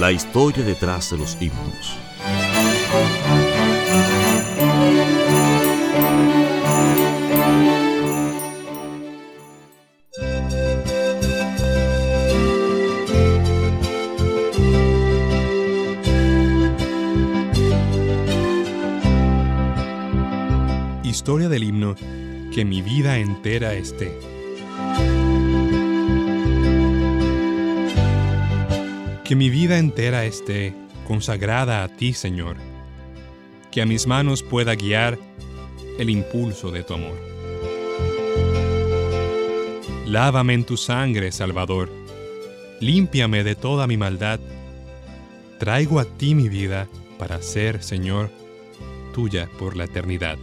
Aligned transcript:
La 0.00 0.12
historia 0.12 0.64
detrás 0.64 1.10
de 1.10 1.18
los 1.18 1.36
himnos. 1.40 1.96
Historia 21.04 21.48
del 21.48 21.64
himno 21.64 21.94
Que 22.54 22.64
mi 22.64 22.80
vida 22.80 23.18
entera 23.18 23.74
esté. 23.74 24.18
Que 29.28 29.36
mi 29.36 29.50
vida 29.50 29.76
entera 29.76 30.24
esté 30.24 30.72
consagrada 31.06 31.84
a 31.84 31.88
ti, 31.88 32.14
Señor. 32.14 32.56
Que 33.70 33.82
a 33.82 33.84
mis 33.84 34.06
manos 34.06 34.42
pueda 34.42 34.74
guiar 34.74 35.18
el 35.98 36.08
impulso 36.08 36.70
de 36.70 36.82
tu 36.82 36.94
amor. 36.94 37.18
Lávame 40.06 40.54
en 40.54 40.64
tu 40.64 40.78
sangre, 40.78 41.30
Salvador. 41.30 41.90
Límpiame 42.80 43.44
de 43.44 43.54
toda 43.54 43.86
mi 43.86 43.98
maldad. 43.98 44.40
Traigo 45.58 46.00
a 46.00 46.06
ti 46.06 46.34
mi 46.34 46.48
vida 46.48 46.88
para 47.18 47.42
ser, 47.42 47.82
Señor, 47.82 48.30
tuya 49.12 49.50
por 49.58 49.76
la 49.76 49.84
eternidad. 49.84 50.38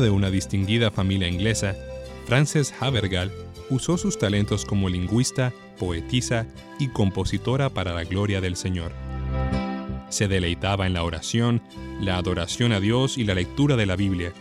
De 0.00 0.08
una 0.08 0.30
distinguida 0.30 0.90
familia 0.90 1.28
inglesa, 1.28 1.76
Frances 2.24 2.72
Havergal 2.80 3.30
usó 3.68 3.98
sus 3.98 4.18
talentos 4.18 4.64
como 4.64 4.88
lingüista, 4.88 5.52
poetisa 5.78 6.46
y 6.78 6.88
compositora 6.88 7.68
para 7.68 7.92
la 7.92 8.04
gloria 8.04 8.40
del 8.40 8.56
Señor. 8.56 8.92
Se 10.08 10.28
deleitaba 10.28 10.86
en 10.86 10.94
la 10.94 11.04
oración, 11.04 11.60
la 12.00 12.16
adoración 12.16 12.72
a 12.72 12.80
Dios 12.80 13.18
y 13.18 13.24
la 13.24 13.34
lectura 13.34 13.76
de 13.76 13.84
la 13.84 13.96
Biblia. 13.96 14.32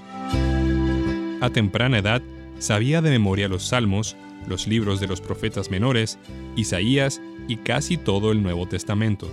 A 1.41 1.49
temprana 1.49 1.97
edad, 1.97 2.21
sabía 2.59 3.01
de 3.01 3.09
memoria 3.09 3.49
los 3.49 3.67
salmos, 3.67 4.15
los 4.47 4.67
libros 4.67 5.01
de 5.01 5.07
los 5.07 5.19
profetas 5.19 5.69
menores, 5.69 6.17
Isaías 6.55 7.21
y 7.49 7.57
casi 7.57 7.97
todo 7.97 8.31
el 8.31 8.41
Nuevo 8.41 8.67
Testamento. 8.67 9.29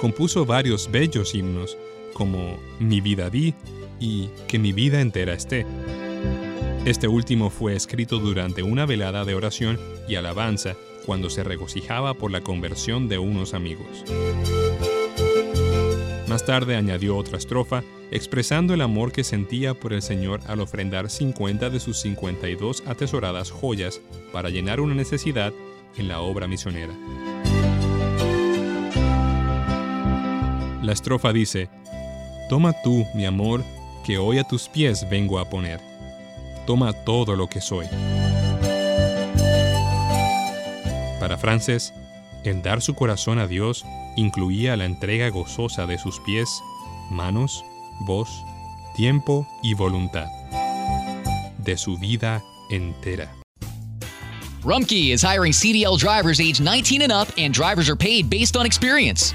Compuso 0.00 0.46
varios 0.46 0.88
bellos 0.92 1.34
himnos, 1.34 1.76
como 2.16 2.56
Mi 2.80 3.02
vida 3.02 3.28
di 3.28 3.54
y 4.00 4.30
Que 4.48 4.58
mi 4.58 4.72
vida 4.72 5.02
entera 5.02 5.34
esté. 5.34 5.66
Este 6.86 7.08
último 7.08 7.50
fue 7.50 7.76
escrito 7.76 8.18
durante 8.18 8.62
una 8.62 8.86
velada 8.86 9.26
de 9.26 9.34
oración 9.34 9.78
y 10.08 10.14
alabanza 10.14 10.76
cuando 11.04 11.28
se 11.28 11.44
regocijaba 11.44 12.14
por 12.14 12.30
la 12.30 12.40
conversión 12.40 13.08
de 13.08 13.18
unos 13.18 13.52
amigos. 13.52 14.04
Más 16.26 16.46
tarde 16.46 16.76
añadió 16.76 17.18
otra 17.18 17.36
estrofa 17.36 17.82
expresando 18.10 18.72
el 18.72 18.80
amor 18.80 19.12
que 19.12 19.22
sentía 19.22 19.74
por 19.74 19.92
el 19.92 20.00
Señor 20.00 20.40
al 20.46 20.60
ofrendar 20.60 21.10
50 21.10 21.68
de 21.68 21.80
sus 21.80 21.98
52 21.98 22.84
atesoradas 22.86 23.50
joyas 23.50 24.00
para 24.32 24.48
llenar 24.48 24.80
una 24.80 24.94
necesidad 24.94 25.52
en 25.98 26.08
la 26.08 26.20
obra 26.20 26.46
misionera. 26.46 26.94
La 30.82 30.92
estrofa 30.92 31.32
dice, 31.32 31.68
Toma 32.48 32.72
tú, 32.84 33.06
mi 33.12 33.26
amor, 33.26 33.64
que 34.04 34.18
hoy 34.18 34.38
a 34.38 34.44
tus 34.44 34.68
pies 34.68 35.08
vengo 35.10 35.40
a 35.40 35.48
poner. 35.48 35.80
Toma 36.64 36.92
todo 36.92 37.34
lo 37.34 37.48
que 37.48 37.60
soy. 37.60 37.86
Para 41.18 41.36
Frances, 41.38 41.92
el 42.44 42.62
dar 42.62 42.82
su 42.82 42.94
corazón 42.94 43.40
a 43.40 43.48
Dios 43.48 43.84
incluía 44.16 44.76
la 44.76 44.84
entrega 44.84 45.28
gozosa 45.30 45.86
de 45.86 45.98
sus 45.98 46.20
pies, 46.20 46.48
manos, 47.10 47.64
voz, 48.06 48.28
tiempo 48.94 49.46
y 49.64 49.74
voluntad. 49.74 50.28
De 51.58 51.76
su 51.76 51.98
vida 51.98 52.44
entera. 52.70 53.34
Rumkey 54.62 55.12
is 55.12 55.22
hiring 55.22 55.52
CDL 55.52 55.98
drivers 55.98 56.40
age 56.40 56.60
19 56.60 57.02
and 57.02 57.12
up, 57.12 57.28
and 57.38 57.52
drivers 57.52 57.88
are 57.88 57.96
paid 57.96 58.30
based 58.30 58.56
on 58.56 58.66
experience. 58.66 59.34